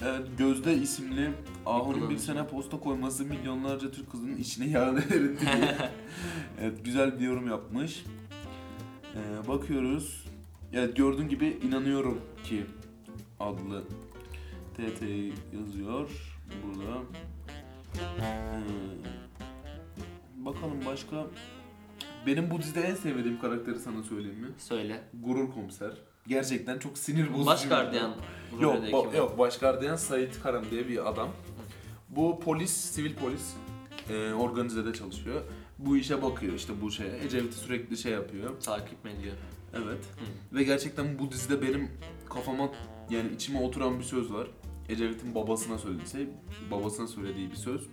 Evet, 0.06 0.28
Gözde 0.38 0.76
isimli 0.76 1.32
Ahu'nun 1.66 2.10
bir 2.10 2.18
sene 2.18 2.48
posta 2.48 2.80
koyması 2.80 3.26
milyonlarca 3.26 3.92
Türk 3.92 4.12
kızının 4.12 4.38
içine 4.38 4.66
yağ 4.70 4.90
eritti 4.90 5.46
diye. 5.46 5.78
evet, 6.62 6.86
güzel 6.86 7.20
bir 7.20 7.26
yorum 7.26 7.48
yapmış. 7.48 8.06
Ee, 9.16 9.48
bakıyoruz. 9.48 10.26
Evet, 10.74 10.96
gördüğün 10.98 11.28
gibi 11.30 11.46
inanıyorum 11.64 12.22
ki 12.44 12.66
adlı 13.40 13.84
TT 14.74 15.02
yazıyor 15.58 16.10
burada. 16.66 16.98
Ee, 18.20 18.26
bakalım 20.36 20.80
başka. 20.86 21.28
Benim 22.26 22.52
bu 22.52 22.62
dizide 22.62 22.82
en 22.82 22.96
sevmediğim 22.96 23.40
karakteri 23.40 23.80
sana 23.80 24.04
söyleyeyim 24.04 24.40
mi? 24.40 24.48
Söyle. 24.58 25.04
Gurur 25.14 25.52
komiser. 25.52 25.92
Gerçekten 26.28 26.80
çok 26.80 26.98
sinir 26.98 27.34
bozucu. 27.34 27.46
Baş 27.46 27.68
gardiyan. 27.68 28.16
Yok, 28.60 28.76
ba- 28.76 29.18
yok 29.18 29.38
baş 29.38 29.58
gardiyan 29.58 29.96
Sait 29.96 30.40
Karam 30.44 30.64
diye 30.72 30.88
bir 30.88 31.10
adam. 31.10 31.30
Bu 32.10 32.40
polis, 32.40 32.72
sivil 32.72 33.16
polis 33.16 33.54
e, 34.10 34.34
organizede 34.34 34.94
çalışıyor. 34.94 35.42
Bu 35.78 35.98
işe 35.98 36.22
bakıyor 36.22 36.54
işte 36.54 36.74
bu 36.82 36.92
şeye. 36.92 37.18
Ecevit'i 37.26 37.58
sürekli 37.58 37.98
şey 37.98 38.12
yapıyor. 38.12 38.62
Takip 38.62 39.06
mi 39.06 39.12
ediyor? 39.12 39.36
Evet. 39.74 40.06
Ve 40.54 40.64
gerçekten 40.64 41.20
bu 41.20 41.32
dizide 41.32 41.62
benim 41.62 41.92
kafama 42.30 42.70
yani 43.10 43.34
içime 43.34 43.62
oturan 43.62 44.00
bir 44.00 44.04
söz 44.04 44.34
var. 44.34 44.48
Ecevit'in 44.90 45.36
babasına 45.36 45.78
söylediği, 45.78 46.30
babasına 46.72 47.08
söylediği 47.08 47.52
bir 47.52 47.56
söz. 47.56 47.88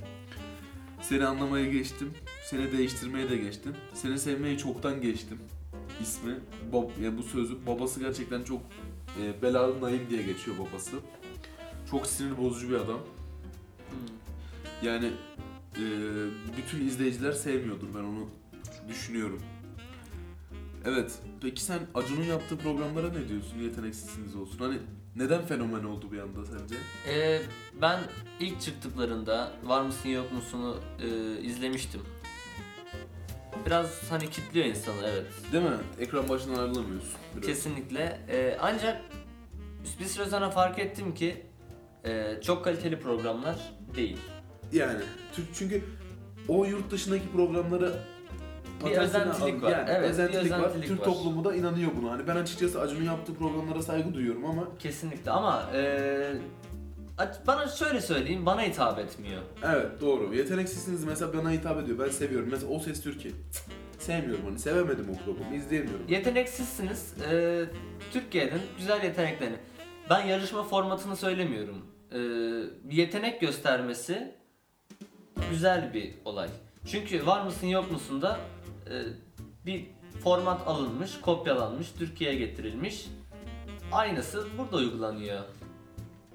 Seni 1.01 1.27
anlamaya 1.27 1.67
geçtim, 1.67 2.15
seni 2.45 2.73
değiştirmeye 2.73 3.31
de 3.31 3.37
geçtim. 3.37 3.77
Seni 3.95 4.19
sevmeyi 4.19 4.59
çoktan 4.59 5.01
geçtim. 5.01 5.39
İsmi. 6.03 6.35
Bab, 6.73 6.91
yani 7.03 7.19
bu 7.19 7.23
sözü 7.23 7.67
babası 7.67 8.01
gerçekten 8.01 8.43
çok 8.43 8.61
e, 9.23 9.43
belalı 9.43 9.81
Naim 9.81 10.11
diye 10.11 10.23
geçiyor 10.23 10.57
babası. 10.59 10.97
Çok 11.91 12.07
sinir 12.07 12.39
bozucu 12.39 12.71
bir 12.71 12.75
adam. 12.75 13.01
Yani 14.83 15.11
e, 15.77 15.85
bütün 16.57 16.87
izleyiciler 16.87 17.33
sevmiyordur 17.33 17.89
ben 17.95 18.05
onu 18.05 18.29
düşünüyorum. 18.89 19.43
Evet. 20.85 21.19
Peki 21.43 21.63
sen 21.63 21.79
Acun'un 21.95 22.25
yaptığı 22.25 22.59
programlara 22.59 23.09
ne 23.09 23.29
diyorsun? 23.29 23.59
Yeteneksizsiniz 23.59 24.37
olsun. 24.37 24.59
Hani 24.59 24.79
neden 25.17 25.47
fenomen 25.47 25.85
oldu 25.85 26.13
bir 26.13 26.19
anda 26.19 26.45
sence? 26.45 26.75
Ee, 27.09 27.43
ben 27.83 28.01
ilk 28.41 28.61
çıktıklarında 28.61 29.53
Var 29.65 29.83
mısın 29.83 30.09
yok 30.09 30.33
musun'u 30.33 30.77
e, 31.03 31.41
izlemiştim. 31.43 32.01
Biraz 33.67 34.11
hani 34.11 34.31
kitliyor 34.31 34.67
insanı 34.67 34.97
evet. 35.05 35.27
Değil 35.53 35.65
mi? 35.65 35.77
Ekran 36.01 36.29
başından 36.29 36.59
ayrılamıyorsun. 36.59 37.11
Biraz. 37.37 37.47
Kesinlikle. 37.47 38.21
Ee, 38.29 38.57
ancak 38.61 39.01
bir 40.01 40.05
süre 40.05 40.25
sonra 40.25 40.51
fark 40.51 40.79
ettim 40.79 41.15
ki 41.15 41.47
e, 42.05 42.41
çok 42.43 42.65
kaliteli 42.65 43.01
programlar 43.01 43.57
değil. 43.97 44.19
Yani 44.73 44.99
Türk 45.33 45.47
çünkü 45.55 45.85
o 46.49 46.65
yurt 46.65 46.91
dışındaki 46.91 47.33
programlara 47.33 47.91
Bir 48.87 48.91
özentilik 48.97 49.63
var. 49.63 49.71
Yani 49.73 49.85
Evet, 49.91 50.03
bir 50.03 50.09
özentilik 50.09 50.53
var. 50.53 50.59
özentilik 50.59 50.89
Türk 50.89 51.01
var. 51.01 51.05
toplumu 51.05 51.45
da 51.45 51.55
inanıyor 51.57 51.91
buna. 52.03 52.11
Hani 52.11 52.29
ben 52.29 52.37
açıkçası 52.37 52.81
Acun'un 52.81 53.05
yaptığı 53.05 53.35
programlara 53.35 53.83
saygı 53.83 54.15
duyuyorum 54.15 54.45
ama 54.45 54.65
Kesinlikle 54.79 55.31
ama 55.31 55.71
e, 55.75 56.33
bana 57.47 57.69
şöyle 57.69 58.01
söyleyeyim 58.01 58.47
bana 58.47 58.63
hitap 58.63 58.99
etmiyor. 58.99 59.43
evet 59.65 60.01
doğru. 60.01 60.35
Yeteneksizsiniz 60.35 61.05
mesela 61.05 61.35
bana 61.35 61.51
hitap 61.51 61.79
ediyor. 61.83 61.99
Ben 61.99 62.09
seviyorum. 62.11 62.49
Mesela 62.51 62.73
O 62.73 62.79
Ses 62.79 63.03
Türkiye. 63.03 63.35
Cık, 63.53 64.03
Sevmiyorum 64.03 64.45
hani. 64.45 64.59
Sevemedim 64.59 65.07
o 65.11 65.25
programı. 65.25 65.57
izleyemiyorum. 65.57 66.09
Yeteneksizsiniz. 66.09 67.15
e, 67.33 67.65
Türkiye'nin 68.13 68.61
güzel 68.79 69.05
yeteneklerini. 69.05 69.57
Ben 70.11 70.27
yarışma 70.27 70.63
formatını 70.63 71.17
söylemiyorum. 71.17 71.87
E, 72.13 72.19
bir 72.91 72.97
yetenek 72.97 73.41
göstermesi 73.41 74.35
güzel 75.51 75.95
bir 75.95 76.15
olay. 76.25 76.49
Çünkü 76.87 77.27
var 77.27 77.45
mısın 77.45 77.67
yok 77.67 77.91
musun 77.91 78.23
da 78.23 78.41
e, 78.91 78.95
bir 79.67 79.85
format 80.25 80.69
alınmış, 80.69 81.21
kopyalanmış, 81.21 81.87
Türkiye'ye 81.99 82.39
getirilmiş. 82.39 83.07
Aynısı 83.93 84.45
burada 84.59 84.77
uygulanıyor. 84.77 85.41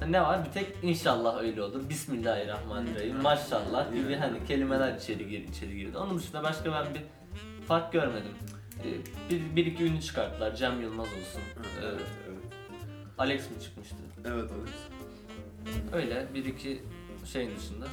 Ne 0.10 0.22
var? 0.22 0.46
Bir 0.46 0.52
tek 0.52 0.68
inşallah 0.84 1.42
öyle 1.44 1.62
olur. 1.64 1.90
Bismillahirrahmanirrahim. 1.90 3.22
Maşallah 3.22 3.94
gibi 3.94 4.16
hani 4.16 4.46
kelimeler 4.46 4.96
içeri 4.96 5.30
gir 5.30 5.48
içeri 5.48 5.78
girdi. 5.78 5.98
Onun 5.98 6.18
dışında 6.20 6.44
başka 6.44 6.72
ben 6.72 6.94
bir 6.94 7.02
fark 7.68 7.94
görmedim. 7.94 8.32
Ee, 8.86 9.30
Bir, 9.30 9.56
bir 9.56 9.66
iki 9.66 9.84
ünlü 9.84 10.02
çıkarttılar. 10.02 10.56
Cem 10.56 10.82
Yılmaz 10.82 11.08
olsun. 11.08 11.42
Ee, 11.42 11.86
Evet, 11.86 12.02
evet. 12.28 12.38
Alex 13.18 13.52
mi 13.52 13.62
çıkmıştı? 13.64 13.96
Evet 14.26 14.52
Alex. 14.52 14.74
Öyle 15.94 16.28
bir 16.34 16.46
iki 16.46 16.84
şeyin 17.34 17.56
dışında 17.58 17.88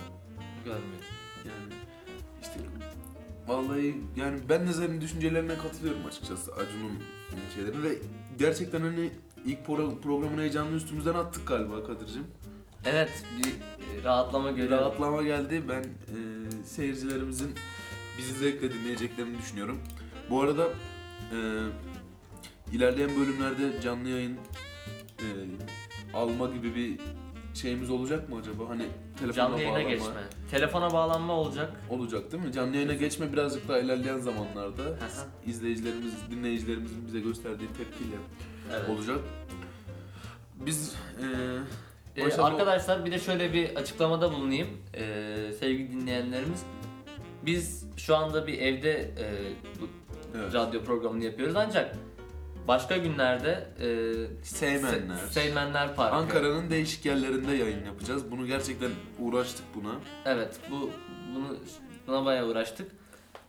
görmüyorum. 0.65 1.05
Yani 1.45 1.75
işte 2.43 2.61
vallahi 3.49 4.00
yani 4.17 4.38
ben 4.49 4.69
de 4.69 4.73
senin 4.73 5.00
düşüncelerine 5.00 5.59
katılıyorum 5.59 6.07
açıkçası 6.07 6.52
Acun'un 6.52 6.99
şeylerine 7.55 7.83
ve 7.83 7.99
gerçekten 8.38 8.81
hani 8.81 9.11
ilk 9.45 9.59
pro- 9.67 10.00
programın 10.00 10.38
heyecanını 10.38 10.76
üstümüzden 10.76 11.14
attık 11.14 11.47
galiba 11.49 11.85
Kadir'cim. 11.87 12.25
Evet 12.85 13.25
bir 13.38 13.49
e, 13.50 14.05
rahatlama 14.05 14.50
görüyorum. 14.50 14.78
rahatlama 14.78 15.23
geldi. 15.23 15.62
Ben 15.69 15.81
e, 15.83 16.17
seyircilerimizin 16.64 17.50
bizi 18.19 18.33
zevkle 18.38 18.75
dinleyeceklerini 18.75 19.38
düşünüyorum. 19.38 19.78
Bu 20.31 20.43
arada 20.43 20.67
e, 21.33 21.37
ilerleyen 22.73 23.11
bölümlerde 23.17 23.81
canlı 23.81 24.09
yayın 24.09 24.37
e, 25.19 25.26
alma 26.14 26.47
gibi 26.50 26.75
bir 26.75 26.99
şeyimiz 27.55 27.90
olacak 27.90 28.28
mı 28.28 28.37
acaba? 28.37 28.69
Hani 28.69 28.83
telefona 29.19 29.33
Canlı 29.33 29.57
yayına 29.61 29.75
bağlama 29.75 29.90
geçme. 29.90 30.12
Telefona 30.50 30.93
bağlanma 30.93 31.33
olacak. 31.33 31.73
olacak 31.90 32.33
değil 32.33 32.43
mi? 32.45 32.52
Canlı 32.52 32.76
yayına 32.76 32.95
geçme 32.95 33.33
birazcık 33.33 33.69
daha 33.69 33.78
ilerleyen 33.78 34.19
zamanlarda 34.19 34.83
izleyicilerimiz, 35.47 36.14
dinleyicilerimizin 36.31 37.07
bize 37.07 37.21
gösterdiği 37.21 37.67
tepkiyle 37.69 38.17
Evet. 38.76 38.90
olacak. 38.90 39.19
Biz 40.67 40.95
e, 41.23 41.26
Ee, 42.17 42.33
arkadaşlar 42.43 43.05
bir 43.05 43.12
de 43.12 43.19
şöyle 43.19 43.52
bir 43.52 43.76
açıklamada 43.76 44.33
bulunayım. 44.33 44.69
Ee, 44.95 45.52
sevgili 45.61 45.90
dinleyenlerimiz. 45.93 46.62
Biz 47.47 47.87
şu 47.97 48.17
anda 48.17 48.47
bir 48.47 48.59
evde 48.59 48.93
e, 49.00 49.26
bu 49.81 49.88
evet, 50.38 50.55
radyo 50.55 50.85
programını 50.85 51.25
yapıyoruz 51.25 51.57
ancak 51.57 51.97
başka 52.68 52.96
günlerde 52.96 53.66
e, 53.80 54.44
Seymenler. 54.44 54.98
Se- 55.16 55.30
Seymenler 55.30 55.94
Parkı. 55.96 56.16
Ankara'nın 56.16 56.70
değişik 56.70 57.04
yerlerinde 57.06 57.52
yayın 57.52 57.84
yapacağız. 57.84 58.30
Bunu 58.30 58.46
gerçekten 58.46 58.90
uğraştık 59.18 59.64
buna. 59.75 59.92
Evet 60.25 60.60
bu 60.70 60.90
bunu 61.34 61.56
buna 62.06 62.25
bayağı 62.25 62.46
uğraştık. 62.48 62.90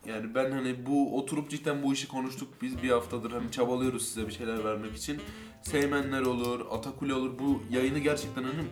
Yani 0.06 0.34
ben 0.34 0.50
hani 0.50 0.86
bu 0.86 1.18
oturup 1.18 1.50
cidden 1.50 1.82
bu 1.82 1.92
işi 1.92 2.08
konuştuk. 2.08 2.48
Biz 2.62 2.82
bir 2.82 2.90
haftadır 2.90 3.30
hani 3.30 3.50
çabalıyoruz 3.50 4.08
size 4.08 4.26
bir 4.26 4.32
şeyler 4.32 4.64
vermek 4.64 4.96
için. 4.96 5.20
Seymenler 5.62 6.20
olur, 6.22 6.66
Atakule 6.70 7.14
olur. 7.14 7.38
Bu 7.38 7.62
yayını 7.70 7.98
gerçekten 7.98 8.42
hani 8.42 8.64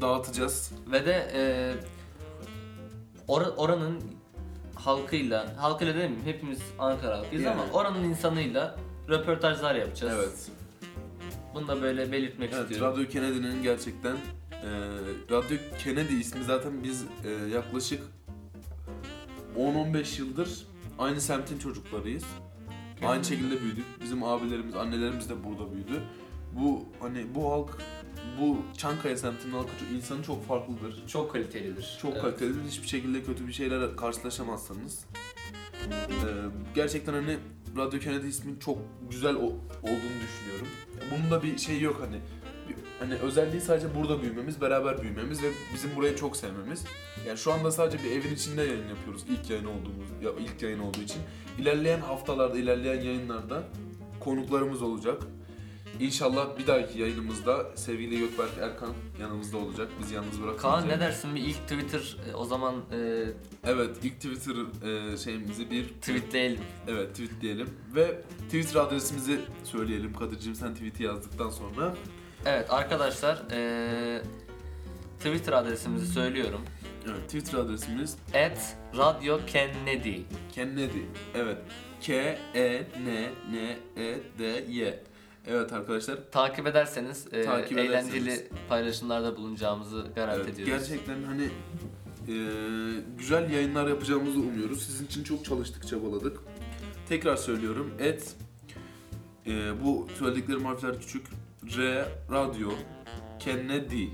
dağıtacağız. 0.00 0.72
Ve 0.92 1.06
de 1.06 1.30
e, 1.34 1.42
ora- 3.28 3.50
oranın 3.56 4.00
halkıyla, 4.76 5.54
halkıyla 5.56 5.94
demeyeyim 5.94 6.24
hepimiz 6.24 6.58
Ankara 6.78 7.18
halkıyız 7.18 7.44
Yani. 7.44 7.60
ama 7.60 7.72
oranın 7.72 8.04
insanıyla 8.04 8.76
röportajlar 9.08 9.74
yapacağız. 9.74 10.14
Evet. 10.18 10.50
Bunu 11.54 11.68
da 11.68 11.82
böyle 11.82 12.12
belirtmek 12.12 12.52
Evet, 12.52 12.62
istiyorum. 12.70 12.92
Radyo 12.92 13.08
Kennedy'nin 13.08 13.62
gerçekten 13.62 14.16
e, 14.52 14.68
Radyo 15.30 15.56
Kennedy 15.84 16.20
ismi 16.20 16.44
zaten 16.44 16.84
biz 16.84 17.04
e, 17.24 17.30
yaklaşık 17.54 18.02
10-15 19.58 20.20
yıldır 20.20 20.66
aynı 20.98 21.20
semtin 21.20 21.58
çocuklarıyız. 21.58 22.24
Aynı 23.04 23.24
şekilde 23.24 23.60
büyüdük. 23.60 23.84
Bizim 24.02 24.22
abilerimiz, 24.22 24.76
annelerimiz 24.76 25.30
de 25.30 25.44
burada 25.44 25.72
büyüdü. 25.74 26.02
Bu 26.52 26.84
hani 27.00 27.34
bu 27.34 27.52
halk, 27.52 27.78
bu 28.40 28.58
Çankaya 28.78 29.16
semtinin 29.16 29.52
halkı 29.52 29.70
çok- 29.80 29.90
insanı 29.96 30.22
çok 30.22 30.46
farklıdır. 30.48 31.06
Çok 31.08 31.32
kalitelidir. 31.32 31.98
Çok 32.02 32.12
Evet. 32.12 32.22
kalitelidir. 32.22 32.60
Hiçbir 32.70 32.88
şekilde 32.88 33.22
kötü 33.22 33.48
bir 33.48 33.52
şeyler 33.52 33.96
karşılaşamazsınız. 33.96 35.04
Ee, 35.90 36.14
gerçekten 36.74 37.12
hani 37.12 37.36
Radyo 37.76 38.00
Kennedy 38.00 38.28
ismin 38.28 38.58
çok 38.58 38.78
güzel 39.10 39.34
o- 39.34 39.40
olduğunu 39.82 40.18
düşünüyorum. 40.26 40.66
Bunun 41.10 41.30
da 41.30 41.42
bir 41.42 41.58
şey 41.58 41.80
yok 41.80 41.96
hani. 42.06 42.16
Bir- 42.68 42.76
Hani 42.98 43.14
özelliği 43.14 43.60
sadece 43.60 43.94
burada 43.94 44.22
büyümemiz, 44.22 44.60
beraber 44.60 45.02
büyümemiz 45.02 45.42
ve 45.42 45.50
bizim 45.74 45.96
burayı 45.96 46.16
çok 46.16 46.36
sevmemiz. 46.36 46.84
Yani 47.26 47.38
şu 47.38 47.52
anda 47.52 47.70
sadece 47.70 48.04
bir 48.04 48.10
evin 48.10 48.34
içinde 48.34 48.62
yayın 48.62 48.88
yapıyoruz 48.88 49.24
ilk 49.30 49.50
yayın 49.50 49.64
olduğumuz 49.64 50.08
ya 50.22 50.30
ilk 50.38 50.62
yayın 50.62 50.78
olduğu 50.78 51.00
için. 51.00 51.22
İlerleyen 51.58 52.00
haftalarda, 52.00 52.58
ilerleyen 52.58 53.00
yayınlarda 53.02 53.62
konuklarımız 54.20 54.82
olacak. 54.82 55.22
İnşallah 56.00 56.58
bir 56.58 56.66
dahaki 56.66 56.98
yayınımızda 57.00 57.66
sevgili 57.74 58.18
Gökberk 58.18 58.50
Erkan 58.60 58.94
yanımızda 59.20 59.56
olacak. 59.56 59.88
Biz 60.00 60.10
yalnız 60.10 60.32
bırakmayacak. 60.42 60.60
Kaan 60.62 60.88
ne 60.88 61.00
dersin 61.00 61.34
bir 61.34 61.40
ilk 61.40 61.62
Twitter 61.68 62.16
e, 62.30 62.34
o 62.34 62.44
zaman 62.44 62.74
e, 62.74 63.24
Evet 63.64 63.96
ilk 64.02 64.14
Twitter 64.20 64.54
e, 65.12 65.16
şeyimizi 65.16 65.70
bir 65.70 65.88
tweetleyelim. 65.88 66.60
evet 66.88 67.10
tweet 67.10 67.40
diyelim 67.40 67.70
ve 67.94 68.20
Twitter 68.46 68.80
adresimizi 68.80 69.40
söyleyelim 69.64 70.14
Kadir'cim 70.14 70.54
sen 70.54 70.74
tweet'i 70.74 71.02
yazdıktan 71.02 71.50
sonra. 71.50 71.94
Evet 72.46 72.70
arkadaşlar 72.72 73.42
e, 73.52 74.22
Twitter 75.18 75.52
adresimizi 75.52 76.06
söylüyorum. 76.12 76.60
Evet 77.10 77.24
Twitter 77.26 77.58
adresimiz 77.58 78.16
At 78.28 78.76
Radio 78.96 79.40
Kennedy. 79.46 80.16
Kennedy. 80.54 81.00
Evet. 81.34 81.58
K 82.00 82.12
E 82.54 82.86
N 83.04 83.30
N 83.52 83.76
E 84.02 84.18
D 84.38 84.64
Y. 84.68 84.94
Evet 85.48 85.72
arkadaşlar. 85.72 86.18
Takip 86.32 86.66
ederseniz 86.66 87.26
e, 87.32 87.42
Takip 87.44 87.78
eğlenceli 87.78 88.22
ederseniz. 88.22 88.44
paylaşımlarda 88.68 89.36
bulunacağımızı 89.36 90.06
garanti 90.14 90.40
Evet, 90.44 90.54
ediyoruz. 90.58 90.88
gerçekten 90.88 91.22
hani 91.22 91.44
e, 92.28 92.34
güzel 93.18 93.50
yayınlar 93.50 93.86
yapacağımızı 93.88 94.38
umuyoruz. 94.38 94.82
Sizin 94.86 95.06
için 95.06 95.24
çok 95.24 95.44
çalıştık, 95.44 95.86
çabaladık. 95.88 96.38
Tekrar 97.08 97.36
söylüyorum. 97.36 97.94
Et 97.98 98.34
e, 99.46 99.84
bu 99.84 100.08
söylediklerim 100.18 100.64
harfler 100.64 101.00
küçük. 101.00 101.26
R 101.76 102.04
Radyo 102.32 102.70
Kennedy 103.38 104.06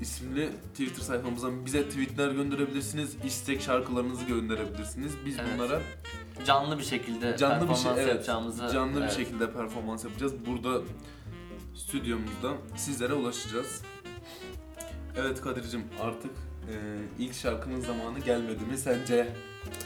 isimli 0.00 0.50
Twitter 0.72 1.02
sayfamızdan 1.02 1.66
bize 1.66 1.88
tweetler 1.88 2.30
gönderebilirsiniz. 2.30 3.16
istek 3.24 3.60
şarkılarınızı 3.60 4.24
gönderebilirsiniz. 4.24 5.12
Biz 5.26 5.36
Evet. 5.38 5.48
bunlara 5.54 5.80
Canlı 6.46 6.78
bir 6.78 6.84
şekilde 6.84 7.36
canlı 7.36 7.54
bir 7.54 7.66
performans 7.68 7.82
şey 7.82 7.92
evet, 8.04 8.14
yapacağımızı 8.14 8.72
canlı 8.72 9.00
evet. 9.00 9.10
bir 9.10 9.24
şekilde 9.24 9.52
performans 9.52 10.04
yapacağız. 10.04 10.32
Burada 10.46 10.80
stüdyomuzda 11.74 12.52
sizlere 12.76 13.14
ulaşacağız. 13.14 13.82
Evet 15.16 15.40
Kadir'cim 15.40 15.84
artık 16.02 16.30
e, 16.70 16.74
ilk 17.18 17.34
şarkının 17.34 17.80
zamanı 17.80 18.18
gelmedi 18.18 18.64
mi 18.64 18.78
sence? 18.78 19.28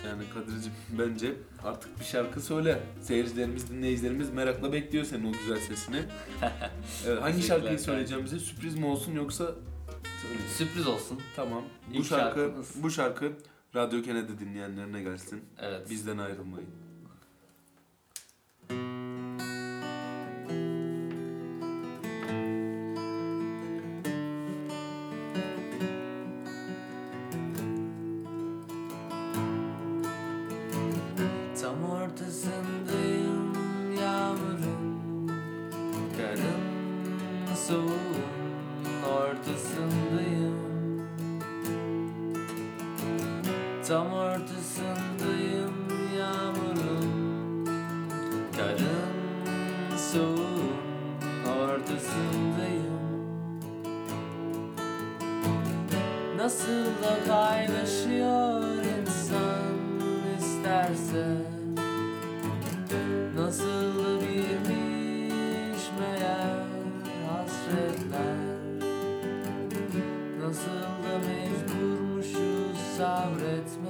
Yani 0.06 0.23
Kadir'cim 0.35 0.73
bence 0.99 1.32
artık 1.64 2.00
bir 2.00 2.04
şarkı 2.04 2.40
söyle. 2.40 2.80
Seyircilerimiz, 3.02 3.71
dinleyicilerimiz 3.71 4.30
merakla 4.30 4.73
bekliyor 4.73 5.04
senin 5.04 5.28
o 5.28 5.32
güzel 5.32 5.61
sesini. 5.61 5.97
Evet, 7.06 7.23
hangi 7.23 7.42
şarkıyı 7.42 7.68
kardeşim. 7.68 7.85
söyleyeceğimize 7.85 8.38
sürpriz 8.38 8.75
mi 8.78 8.87
olsun 8.87 9.12
yoksa 9.12 9.44
söyle. 10.23 10.38
Sürpriz 10.56 10.87
olsun. 10.87 11.21
Tamam. 11.37 11.62
Bu 11.90 11.94
İlk 11.99 12.06
şarkı 12.06 12.40
şarkımız. 12.40 12.82
bu 12.82 12.90
şarkı 12.90 13.32
Radyo 13.75 14.02
Kennedy 14.02 14.38
dinleyenlerine 14.38 15.02
gelsin. 15.02 15.45
Evet. 15.59 15.91
Bizden 15.91 16.19
ayrılmayın. 16.19 16.69
Tam 31.61 31.85
ortasındayım 31.85 33.52
yağmurun 34.00 35.29
Karın 36.17 37.55
soğuğun 37.69 38.12
Tam 43.92 44.12
ortasındayım 44.12 45.75
yağmurun 46.18 47.66
Karın 48.56 49.96
soğuğun 50.12 51.58
ortasındayım. 51.61 53.02
Nasıl 56.37 56.84
da 56.84 57.28
paylaşıyor 57.28 58.62
insan 59.00 59.75
isterse 60.38 61.26
Nasıl 63.37 64.04
da 64.04 64.20
birmiş 64.20 65.82
meğer 66.00 66.66
hasretler 67.28 68.37
Nasıl 70.40 70.80
da 70.80 71.18
mecburmuşuz 71.28 72.72
sabretmeye 72.96 73.82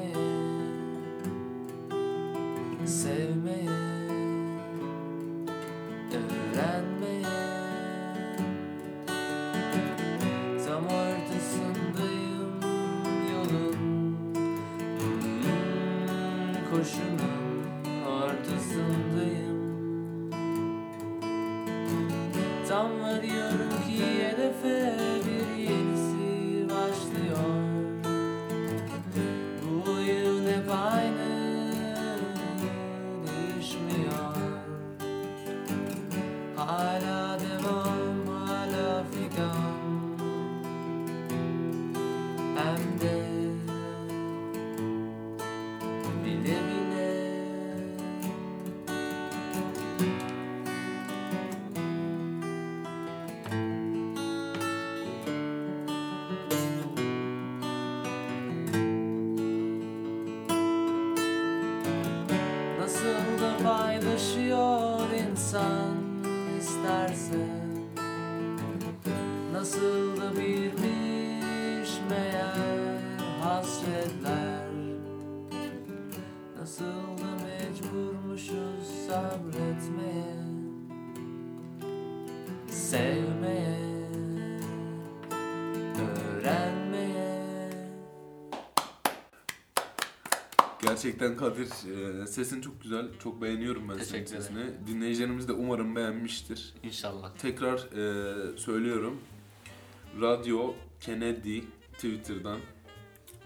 Nasıl 69.63 70.17
da 70.17 70.37
birmiş 70.37 71.91
meğer 72.11 72.99
hasretler 73.43 74.67
Nasıl 76.59 76.85
da 77.19 77.37
mecburmuşuz 77.45 79.07
sabretmeye 79.09 80.37
Sevmeye 82.71 84.09
Öğrenmeye 86.01 87.71
Gerçekten 90.83 91.37
Kadir 91.37 91.69
e, 92.23 92.27
sesin 92.27 92.61
çok 92.61 92.83
güzel. 92.83 93.07
Çok 93.23 93.43
beğeniyorum 93.43 93.89
ben 93.89 93.95
senin 93.95 94.05
Teşekkür 94.05 94.27
sesini. 94.27 94.65
Dinleyicilerimiz 94.87 95.49
de 95.49 95.53
umarım 95.53 95.97
beğenmiştir. 95.97 96.75
İnşallah 96.83 97.31
Tekrar 97.39 97.79
e, 97.79 98.59
söylüyorum. 98.59 99.21
Radyo 100.21 100.75
Kennedy 101.01 101.61
Twitter'dan 101.93 102.61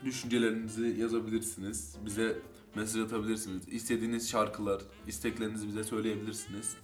düşüncelerinizi 0.04 0.96
yazabilirsiniz. 1.00 1.96
Bize 2.04 2.38
mesaj 2.74 3.02
atabilirsiniz. 3.02 3.68
İstediğiniz 3.68 4.30
şarkılar, 4.30 4.82
isteklerinizi 5.06 5.68
bize 5.68 5.84
söyleyebilirsiniz. 5.84 6.76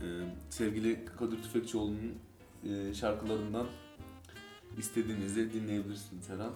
E, 0.00 0.06
sevgili 0.50 1.04
Kadir 1.18 1.42
Tüfekçioğlu'nun 1.42 2.14
e, 2.64 2.94
şarkılarından 2.94 3.66
istediğinizi 4.78 5.52
dinleyebilirsiniz 5.52 6.28
her 6.28 6.38
an. 6.38 6.52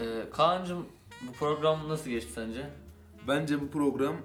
ee, 0.00 0.30
Kaan'cım 0.32 0.86
bu 1.28 1.32
program 1.32 1.88
nasıl 1.88 2.10
geçti 2.10 2.32
sence? 2.32 2.70
Bence 3.28 3.60
bu 3.60 3.70
program 3.70 4.16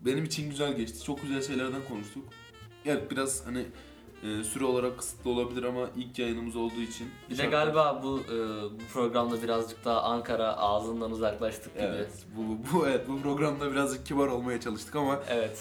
benim 0.00 0.24
için 0.24 0.50
güzel 0.50 0.76
geçti. 0.76 1.04
Çok 1.04 1.22
güzel 1.22 1.42
şeylerden 1.42 1.84
konuştuk. 1.88 2.24
Evet 2.86 3.10
biraz 3.10 3.46
hani 3.46 3.66
e, 4.22 4.44
süre 4.44 4.64
olarak 4.64 4.98
kısıtlı 4.98 5.30
olabilir 5.30 5.62
ama 5.62 5.90
ilk 5.96 6.18
yayınımız 6.18 6.56
olduğu 6.56 6.80
için. 6.80 7.08
Bir 7.30 7.38
de 7.38 7.46
galiba 7.46 8.00
bu 8.02 8.20
e, 8.20 8.36
bu 8.62 8.92
programda 8.92 9.42
birazcık 9.42 9.84
daha 9.84 10.02
Ankara 10.02 10.56
ağzından 10.56 11.10
uzaklaştık 11.10 11.74
gibi. 11.74 11.84
Evet, 11.84 12.26
bu, 12.36 12.58
bu 12.72 12.88
evet 12.88 13.08
bu 13.08 13.20
programda 13.22 13.72
birazcık 13.72 14.06
kibar 14.06 14.28
olmaya 14.28 14.60
çalıştık 14.60 14.96
ama 14.96 15.20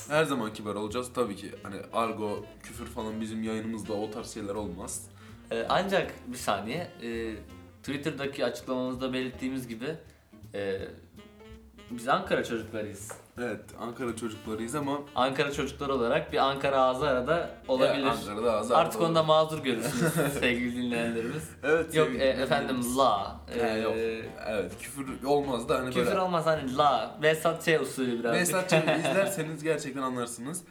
her 0.10 0.24
zaman 0.24 0.54
kibar 0.54 0.76
olacağız 0.76 1.14
tabii 1.14 1.36
ki. 1.36 1.52
Hani 1.64 1.78
argo, 1.94 2.46
küfür 2.64 2.86
falan 2.86 3.22
bizim 3.22 3.44
yayınımızda 3.44 3.94
o 3.94 4.12
tarz 4.12 4.34
şeyler 4.34 4.56
olmaz. 4.56 5.10
Ee, 5.52 5.66
ancak 5.70 6.14
bir 6.28 6.38
saniye 6.38 6.92
e, 7.04 7.36
Twitter'daki 7.84 8.46
açıklamamızda 8.46 9.14
belirttiğimiz 9.14 9.68
gibi 9.68 9.96
e, 10.54 10.82
biz 11.92 12.08
Ankara 12.08 12.44
çocuklarıyız. 12.44 13.12
Evet, 13.38 13.62
Ankara 13.80 14.16
çocuklarıyız 14.16 14.76
ama 14.76 15.00
Ankara 15.16 15.52
çocukları 15.52 15.94
olarak 15.94 16.34
bir 16.34 16.38
Ankara 16.38 16.82
ağzı 16.82 17.08
arada 17.08 17.50
olabilir. 17.68 18.04
Ya, 18.04 18.12
Ankara'da 18.12 18.54
az 18.54 18.72
Artık 18.72 19.02
onda 19.02 19.24
mazur 19.24 19.64
görürsünüz 19.64 20.14
sevgili 20.40 20.76
dinleyenlerimiz. 20.76 21.50
Evet. 21.64 21.96
Yok 21.96 22.08
sevgili 22.08 22.24
e, 22.24 22.28
efendim 22.28 22.98
la. 22.98 23.36
E, 23.60 23.78
yok. 23.80 23.94
Evet, 24.48 24.72
küfür 24.82 25.24
olmaz 25.24 25.70
da 25.70 25.80
hani 25.80 25.90
Küfür 25.90 26.06
böyle 26.06 26.20
olmaz 26.20 26.46
hani 26.46 26.78
la. 26.78 27.16
Vesat 27.22 27.66
Ç 27.66 27.82
usulü 27.82 28.20
birazcık. 28.20 28.34
Behzat 28.34 28.70
Ç'yi 28.70 29.00
izlerseniz 29.00 29.64
gerçekten 29.64 30.02
anlarsınız. 30.02 30.64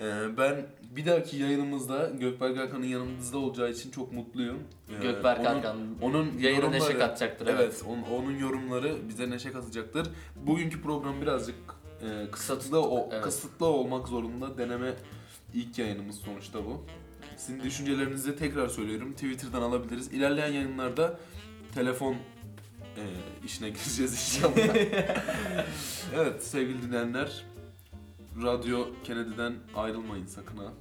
Ee, 0.00 0.36
ben 0.36 0.66
bir 0.96 1.06
dahaki 1.06 1.36
yayınımızda 1.36 2.10
Gökberk 2.20 2.58
Hakan'ın 2.58 2.84
yanımızda 2.86 3.38
olacağı 3.38 3.70
için 3.70 3.90
çok 3.90 4.12
mutluyum. 4.12 4.58
Ee, 4.90 5.02
Gökberk 5.02 5.40
onun- 5.40 5.46
Hakan 5.46 5.76
onun 6.02 6.38
yayına 6.38 6.68
neşe 6.68 6.98
katacaktır. 6.98 7.46
Evet. 7.46 7.60
Evet, 7.60 7.82
onun, 7.88 8.02
onun 8.02 8.38
yorumları 8.38 9.08
bize 9.08 9.30
neşe 9.30 9.52
katacaktır. 9.52 10.08
Bugünkü 10.46 10.82
program 10.82 11.20
birazcık 11.22 11.54
e, 12.02 12.30
kısıtlı 12.30 12.82
o, 12.82 13.08
Evet. 13.12 13.24
kısıtlı 13.24 13.66
olmak 13.66 14.08
zorunda. 14.08 14.58
Deneme 14.58 14.94
ilk 15.54 15.78
yayınımız 15.78 16.16
sonuçta 16.16 16.64
bu. 16.64 16.84
Sizin 17.36 17.62
düşüncelerinizi 17.62 18.36
tekrar 18.36 18.68
söylüyorum. 18.68 19.12
Twitter'dan 19.12 19.62
alabiliriz. 19.62 20.12
İlerleyen 20.12 20.52
yayınlarda 20.52 21.18
telefon 21.74 22.12
e, 22.96 23.02
işine 23.46 23.68
gireceğiz 23.70 24.12
inşallah. 24.12 24.76
evet 26.16 26.42
sevgili 26.44 26.82
dinleyenler. 26.82 27.44
Radyo 28.36 28.86
Kennedy'den 29.04 29.54
ayrılmayın 29.74 30.26
sakın 30.26 30.56
ha. 30.56 30.72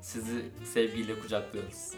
Sizi 0.00 0.50
sevgiyle 0.64 1.18
kucaklıyoruz. 1.20 1.92